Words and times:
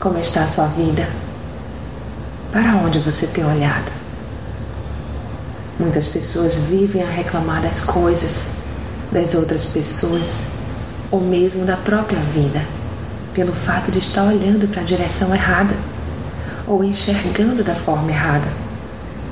Como 0.00 0.18
está 0.18 0.44
a 0.44 0.46
sua 0.46 0.64
vida? 0.68 1.06
Para 2.50 2.74
onde 2.76 3.00
você 3.00 3.26
tem 3.26 3.44
olhado? 3.44 3.92
Muitas 5.78 6.06
pessoas 6.06 6.56
vivem 6.56 7.02
a 7.02 7.10
reclamar 7.10 7.60
das 7.60 7.80
coisas, 7.80 8.52
das 9.12 9.34
outras 9.34 9.66
pessoas, 9.66 10.46
ou 11.10 11.20
mesmo 11.20 11.66
da 11.66 11.76
própria 11.76 12.18
vida, 12.18 12.62
pelo 13.34 13.52
fato 13.52 13.92
de 13.92 13.98
estar 13.98 14.22
olhando 14.22 14.66
para 14.68 14.80
a 14.80 14.86
direção 14.86 15.34
errada 15.34 15.74
ou 16.66 16.82
enxergando 16.82 17.62
da 17.62 17.74
forma 17.74 18.10
errada, 18.10 18.48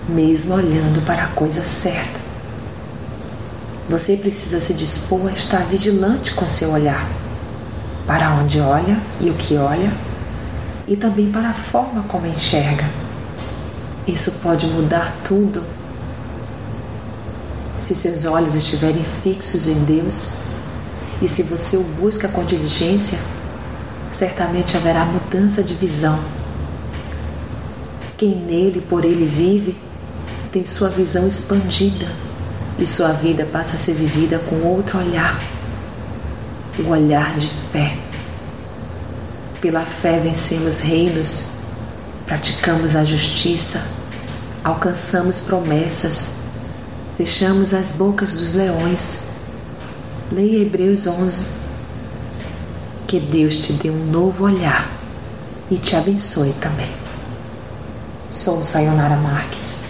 mesmo 0.07 0.53
olhando 0.53 1.03
para 1.07 1.25
a 1.25 1.29
coisa 1.29 1.63
certa. 1.63 2.21
Você 3.89 4.19
precisa 4.19 4.61
se 4.61 4.75
dispor 4.75 5.29
a 5.29 5.33
estar 5.33 5.61
vigilante 5.61 6.35
com 6.35 6.47
seu 6.47 6.73
olhar, 6.73 7.09
para 8.07 8.33
onde 8.33 8.61
olha 8.61 8.99
e 9.19 9.31
o 9.31 9.35
que 9.35 9.57
olha, 9.57 9.91
e 10.89 10.97
também 10.97 11.31
para 11.31 11.51
a 11.51 11.55
forma 11.55 12.03
como 12.05 12.27
enxerga. 12.27 12.89
Isso 14.07 14.33
pode 14.43 14.67
mudar 14.67 15.15
tudo. 15.23 15.63
Se 17.81 17.95
seus 17.95 18.25
olhos 18.25 18.55
estiverem 18.55 19.05
fixos 19.23 19.69
em 19.69 19.85
Deus 19.85 20.39
e 21.23 21.29
se 21.29 21.43
você 21.45 21.77
o 21.77 21.83
busca 21.83 22.27
com 22.29 22.45
diligência, 22.45 23.19
certamente 24.11 24.77
haverá 24.77 25.05
mudança 25.05 25.63
de 25.63 25.75
visão. 25.75 26.19
Quem 28.17 28.35
nele 28.35 28.81
por 28.81 29.05
ele 29.05 29.27
vive 29.27 29.77
tem 30.51 30.65
sua 30.65 30.89
visão 30.89 31.29
expandida 31.29 32.09
e 32.79 32.87
sua 32.87 33.13
vida 33.13 33.45
passa 33.45 33.77
a 33.77 33.79
ser 33.79 33.93
vivida 33.93 34.39
com 34.39 34.67
outro 34.67 34.99
olhar 34.99 35.39
o 36.83 36.91
olhar 36.91 37.37
de 37.37 37.49
fé. 37.73 38.08
Pela 39.61 39.85
fé 39.85 40.21
vencemos 40.21 40.79
reinos, 40.79 41.51
praticamos 42.27 42.95
a 42.95 43.05
justiça, 43.05 43.85
alcançamos 44.63 45.41
promessas, 45.41 46.43
fechamos 47.17 47.75
as 47.75 47.93
bocas 47.93 48.35
dos 48.35 48.55
leões. 48.55 49.33
Leia 50.31 50.63
Hebreus 50.63 51.09
11. 51.09 51.47
Que 53.09 53.19
Deus 53.19 53.57
te 53.57 53.73
dê 53.73 53.91
um 53.91 54.07
novo 54.07 54.45
olhar 54.45 54.89
e 55.71 55.77
te 55.77 55.97
abençoe 55.97 56.53
também. 56.61 56.93
Sou 58.31 58.63
Sayonara 58.63 59.17
Marques. 59.17 59.81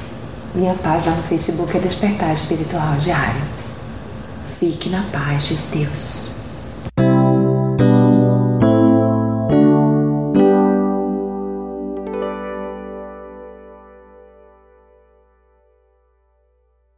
Minha 0.55 0.75
página 0.75 1.15
no 1.15 1.23
Facebook 1.25 1.77
é 1.77 1.81
Despertar 1.81 2.33
Espiritual 2.33 2.97
Diário. 2.97 3.43
Fique 4.59 4.89
na 4.89 5.03
paz 5.13 5.49
de 5.49 5.57
Deus. 5.73 6.38